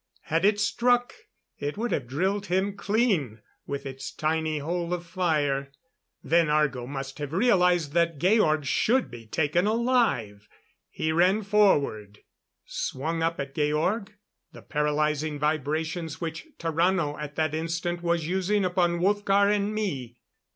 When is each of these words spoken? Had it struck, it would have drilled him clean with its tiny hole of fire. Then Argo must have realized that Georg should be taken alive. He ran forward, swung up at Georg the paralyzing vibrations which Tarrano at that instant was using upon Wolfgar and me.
Had 0.21 0.45
it 0.45 0.59
struck, 0.59 1.13
it 1.59 1.77
would 1.77 1.91
have 1.91 2.07
drilled 2.07 2.47
him 2.47 2.75
clean 2.75 3.39
with 3.67 3.85
its 3.85 4.11
tiny 4.11 4.57
hole 4.57 4.95
of 4.95 5.05
fire. 5.05 5.71
Then 6.23 6.49
Argo 6.49 6.87
must 6.87 7.19
have 7.19 7.33
realized 7.33 7.93
that 7.93 8.17
Georg 8.17 8.65
should 8.65 9.11
be 9.11 9.27
taken 9.27 9.67
alive. 9.67 10.49
He 10.89 11.11
ran 11.11 11.43
forward, 11.43 12.17
swung 12.65 13.21
up 13.21 13.39
at 13.39 13.53
Georg 13.53 14.15
the 14.53 14.63
paralyzing 14.63 15.37
vibrations 15.37 16.19
which 16.19 16.47
Tarrano 16.57 17.15
at 17.21 17.35
that 17.35 17.53
instant 17.53 18.01
was 18.01 18.25
using 18.27 18.65
upon 18.65 19.01
Wolfgar 19.01 19.51
and 19.55 19.71
me. 19.71 20.17